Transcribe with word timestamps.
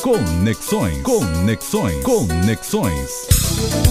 Conexões. 0.00 1.02
Conexões. 1.02 2.02
Conexões. 2.02 3.89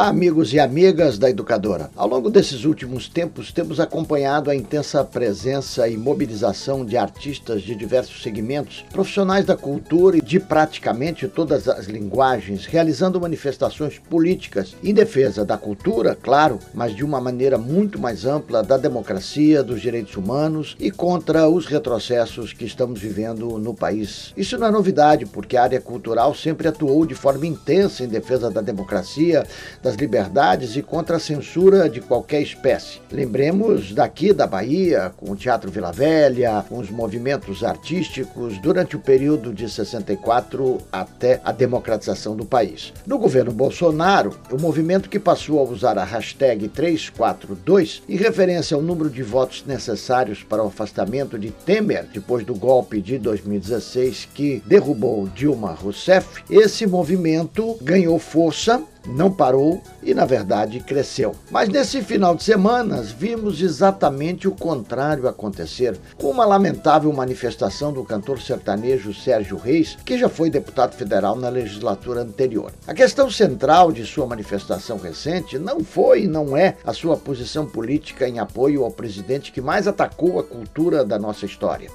Olá, 0.00 0.08
amigos 0.08 0.54
e 0.54 0.58
amigas 0.58 1.18
da 1.18 1.28
Educadora. 1.28 1.90
Ao 1.94 2.08
longo 2.08 2.30
desses 2.30 2.64
últimos 2.64 3.06
tempos, 3.06 3.52
temos 3.52 3.78
acompanhado 3.78 4.50
a 4.50 4.56
intensa 4.56 5.04
presença 5.04 5.86
e 5.88 5.94
mobilização 5.94 6.86
de 6.86 6.96
artistas 6.96 7.60
de 7.60 7.74
diversos 7.74 8.22
segmentos, 8.22 8.82
profissionais 8.90 9.44
da 9.44 9.58
cultura 9.58 10.16
e 10.16 10.22
de 10.22 10.40
praticamente 10.40 11.28
todas 11.28 11.68
as 11.68 11.84
linguagens, 11.84 12.64
realizando 12.64 13.20
manifestações 13.20 13.98
políticas 13.98 14.74
em 14.82 14.94
defesa 14.94 15.44
da 15.44 15.58
cultura, 15.58 16.16
claro, 16.16 16.58
mas 16.72 16.96
de 16.96 17.04
uma 17.04 17.20
maneira 17.20 17.58
muito 17.58 18.00
mais 18.00 18.24
ampla 18.24 18.62
da 18.62 18.78
democracia, 18.78 19.62
dos 19.62 19.82
direitos 19.82 20.16
humanos 20.16 20.76
e 20.80 20.90
contra 20.90 21.46
os 21.46 21.66
retrocessos 21.66 22.54
que 22.54 22.64
estamos 22.64 22.98
vivendo 22.98 23.58
no 23.58 23.74
país. 23.74 24.32
Isso 24.34 24.56
não 24.56 24.68
é 24.68 24.70
novidade, 24.70 25.26
porque 25.26 25.58
a 25.58 25.62
área 25.62 25.80
cultural 25.80 26.34
sempre 26.34 26.68
atuou 26.68 27.04
de 27.04 27.14
forma 27.14 27.46
intensa 27.46 28.02
em 28.02 28.08
defesa 28.08 28.50
da 28.50 28.62
democracia 28.62 29.44
das 29.90 29.96
liberdades 29.96 30.76
e 30.76 30.82
contra 30.82 31.16
a 31.16 31.20
censura 31.20 31.88
de 31.88 32.00
qualquer 32.00 32.40
espécie. 32.40 33.00
Lembremos 33.10 33.92
daqui 33.92 34.32
da 34.32 34.46
Bahia, 34.46 35.12
com 35.16 35.32
o 35.32 35.36
Teatro 35.36 35.70
Vila 35.70 35.90
Velha, 35.90 36.64
com 36.68 36.78
os 36.78 36.90
movimentos 36.90 37.64
artísticos 37.64 38.58
durante 38.58 38.96
o 38.96 39.00
período 39.00 39.52
de 39.52 39.68
64 39.68 40.78
até 40.92 41.40
a 41.44 41.50
democratização 41.50 42.36
do 42.36 42.44
país. 42.44 42.92
No 43.04 43.18
governo 43.18 43.50
Bolsonaro, 43.50 44.38
o 44.52 44.60
movimento 44.60 45.08
que 45.08 45.18
passou 45.18 45.58
a 45.58 45.62
usar 45.62 45.98
a 45.98 46.04
hashtag 46.04 46.68
342 46.68 48.02
em 48.08 48.16
referência 48.16 48.76
ao 48.76 48.82
número 48.82 49.10
de 49.10 49.22
votos 49.22 49.64
necessários 49.66 50.44
para 50.44 50.62
o 50.62 50.68
afastamento 50.68 51.38
de 51.38 51.50
Temer 51.50 52.06
depois 52.12 52.44
do 52.44 52.54
golpe 52.54 53.00
de 53.00 53.18
2016 53.18 54.28
que 54.34 54.62
derrubou 54.66 55.26
Dilma 55.28 55.72
Rousseff, 55.72 56.42
esse 56.48 56.86
movimento 56.86 57.76
ganhou 57.82 58.18
força 58.18 58.82
não 59.06 59.30
parou 59.30 59.82
e, 60.02 60.14
na 60.14 60.24
verdade, 60.24 60.80
cresceu. 60.80 61.34
Mas 61.50 61.68
nesse 61.68 62.02
final 62.02 62.34
de 62.34 62.44
semana, 62.44 63.02
vimos 63.02 63.60
exatamente 63.60 64.46
o 64.46 64.52
contrário 64.52 65.28
acontecer, 65.28 65.98
com 66.16 66.30
uma 66.30 66.44
lamentável 66.44 67.12
manifestação 67.12 67.92
do 67.92 68.04
cantor 68.04 68.40
sertanejo 68.40 69.14
Sérgio 69.14 69.56
Reis, 69.56 69.96
que 70.04 70.18
já 70.18 70.28
foi 70.28 70.50
deputado 70.50 70.94
federal 70.94 71.36
na 71.36 71.48
legislatura 71.48 72.22
anterior. 72.22 72.72
A 72.86 72.94
questão 72.94 73.30
central 73.30 73.92
de 73.92 74.04
sua 74.04 74.26
manifestação 74.26 74.98
recente 74.98 75.58
não 75.58 75.82
foi 75.82 76.24
e 76.24 76.28
não 76.28 76.56
é 76.56 76.76
a 76.84 76.92
sua 76.92 77.16
posição 77.16 77.66
política 77.66 78.28
em 78.28 78.38
apoio 78.38 78.84
ao 78.84 78.90
presidente 78.90 79.52
que 79.52 79.60
mais 79.60 79.86
atacou 79.86 80.38
a 80.38 80.44
cultura 80.44 81.04
da 81.04 81.18
nossa 81.18 81.46
história. 81.46 81.90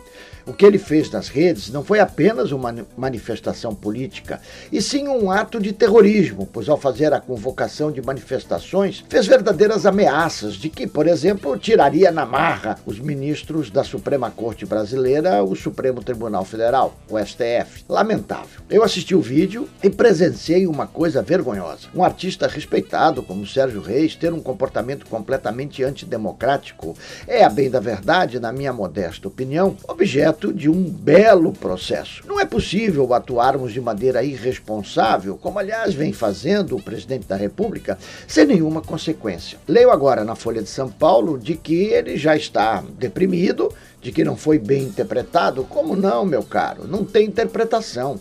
O 0.45 0.53
que 0.53 0.63
ele 0.63 0.77
fez 0.77 1.09
nas 1.09 1.27
redes 1.27 1.71
não 1.71 1.83
foi 1.83 1.99
apenas 1.99 2.51
uma 2.51 2.73
manifestação 2.95 3.73
política, 3.73 4.39
e 4.71 4.79
sim 4.79 5.07
um 5.07 5.31
ato 5.31 5.59
de 5.59 5.73
terrorismo, 5.73 6.47
pois 6.53 6.69
ao 6.69 6.77
fazer 6.77 6.94
a 7.03 7.19
convocação 7.19 7.91
de 7.91 8.01
manifestações, 8.01 9.03
fez 9.09 9.27
verdadeiras 9.27 9.85
ameaças 9.85 10.53
de 10.53 10.69
que, 10.69 10.87
por 10.87 11.07
exemplo, 11.07 11.57
tiraria 11.57 12.11
na 12.11 12.25
marra 12.25 12.77
os 12.85 12.99
ministros 12.99 13.69
da 13.69 13.83
Suprema 13.83 14.31
Corte 14.31 14.65
Brasileira, 14.65 15.43
o 15.43 15.55
Supremo 15.55 16.03
Tribunal 16.03 16.45
Federal, 16.45 16.95
o 17.09 17.19
STF. 17.19 17.83
Lamentável. 17.89 18.61
Eu 18.69 18.83
assisti 18.83 19.13
o 19.13 19.21
vídeo 19.21 19.67
e 19.83 19.89
presenciei 19.89 20.67
uma 20.67 20.87
coisa 20.87 21.21
vergonhosa. 21.21 21.87
Um 21.93 22.03
artista 22.03 22.47
respeitado 22.47 23.21
como 23.21 23.45
Sérgio 23.45 23.81
Reis 23.81 24.15
ter 24.15 24.33
um 24.33 24.39
comportamento 24.39 25.05
completamente 25.07 25.83
antidemocrático 25.83 26.95
é, 27.27 27.43
a 27.43 27.49
bem 27.49 27.69
da 27.69 27.79
verdade, 27.79 28.39
na 28.39 28.51
minha 28.51 28.71
modesta 28.71 29.27
opinião, 29.27 29.75
objeto 29.87 30.53
de 30.53 30.69
um 30.69 30.83
belo 30.83 31.51
processo. 31.51 32.23
Não 32.25 32.39
é 32.39 32.45
possível 32.45 33.13
atuarmos 33.13 33.73
de 33.73 33.81
maneira 33.81 34.23
irresponsável, 34.23 35.37
como 35.37 35.59
aliás 35.59 35.93
vem 35.93 36.13
fazendo 36.13 36.77
presidente 36.85 37.27
da 37.27 37.35
República, 37.35 37.97
sem 38.27 38.45
nenhuma 38.45 38.81
consequência. 38.81 39.57
Leio 39.67 39.91
agora 39.91 40.23
na 40.23 40.35
Folha 40.35 40.61
de 40.61 40.69
São 40.69 40.89
Paulo 40.89 41.37
de 41.37 41.55
que 41.55 41.85
ele 41.85 42.15
já 42.15 42.37
está 42.37 42.81
deprimido, 42.97 43.73
de 44.01 44.11
que 44.11 44.23
não 44.23 44.37
foi 44.37 44.59
bem 44.59 44.83
interpretado. 44.83 45.65
Como 45.65 45.95
não, 45.95 46.23
meu 46.23 46.43
caro? 46.43 46.87
Não 46.87 47.03
tem 47.03 47.25
interpretação 47.25 48.19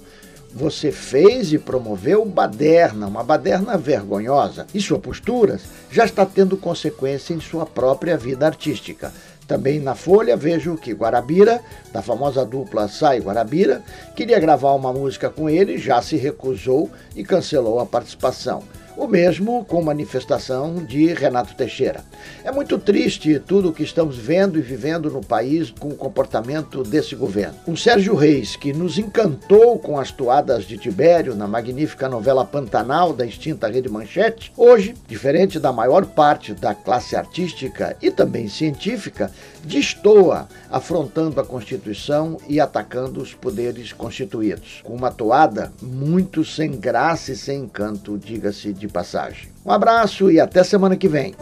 você 0.54 0.92
fez 0.92 1.52
e 1.52 1.58
promoveu 1.58 2.24
baderna, 2.24 3.08
uma 3.08 3.24
baderna 3.24 3.76
vergonhosa, 3.76 4.66
e 4.72 4.80
sua 4.80 5.00
postura 5.00 5.58
já 5.90 6.04
está 6.04 6.24
tendo 6.24 6.56
consequência 6.56 7.34
em 7.34 7.40
sua 7.40 7.66
própria 7.66 8.16
vida 8.16 8.46
artística. 8.46 9.12
Também 9.46 9.78
na 9.78 9.94
Folha 9.94 10.36
vejo 10.36 10.76
que 10.76 10.92
Guarabira, 10.92 11.60
da 11.92 12.00
famosa 12.00 12.44
dupla 12.44 12.88
Sai 12.88 13.20
Guarabira, 13.20 13.82
queria 14.16 14.40
gravar 14.40 14.72
uma 14.72 14.92
música 14.92 15.28
com 15.28 15.50
ele, 15.50 15.76
já 15.76 16.00
se 16.00 16.16
recusou 16.16 16.90
e 17.14 17.22
cancelou 17.22 17.78
a 17.78 17.86
participação. 17.86 18.62
O 18.96 19.08
mesmo 19.08 19.64
com 19.64 19.82
manifestação 19.82 20.76
de 20.76 21.12
Renato 21.12 21.56
Teixeira. 21.56 22.04
É 22.44 22.52
muito 22.52 22.78
triste 22.78 23.40
tudo 23.40 23.70
o 23.70 23.72
que 23.72 23.82
estamos 23.82 24.16
vendo 24.16 24.56
e 24.56 24.62
vivendo 24.62 25.10
no 25.10 25.20
país 25.20 25.70
com 25.70 25.88
o 25.88 25.96
comportamento 25.96 26.84
desse 26.84 27.16
governo. 27.16 27.56
Um 27.66 27.76
Sérgio 27.76 28.14
Reis 28.14 28.54
que 28.54 28.72
nos 28.72 28.96
encantou 28.96 29.80
com 29.80 29.98
as 29.98 30.12
toadas 30.12 30.64
de 30.64 30.78
Tibério 30.78 31.34
na 31.34 31.48
magnífica 31.48 32.08
novela 32.08 32.44
Pantanal 32.44 33.12
da 33.12 33.26
extinta 33.26 33.66
Rede 33.66 33.88
Manchete, 33.88 34.52
hoje, 34.56 34.94
diferente 35.08 35.58
da 35.58 35.72
maior 35.72 36.06
parte 36.06 36.54
da 36.54 36.72
classe 36.72 37.16
artística 37.16 37.96
e 38.00 38.12
também 38.12 38.48
científica, 38.48 39.28
destoa 39.64 40.48
afrontando 40.70 41.40
a 41.40 41.44
Constituição 41.44 42.38
e 42.48 42.60
atacando 42.60 43.20
os 43.20 43.34
poderes 43.34 43.92
constituídos. 43.92 44.82
Com 44.84 44.94
uma 44.94 45.10
toada 45.10 45.72
muito 45.82 46.44
sem 46.44 46.72
graça 46.72 47.32
e 47.32 47.36
sem 47.36 47.62
encanto, 47.62 48.16
diga-se 48.18 48.72
de 48.86 48.92
passagem. 48.92 49.48
Um 49.64 49.70
abraço 49.70 50.30
e 50.30 50.38
até 50.40 50.62
semana 50.62 50.96
que 50.96 51.08
vem. 51.08 51.34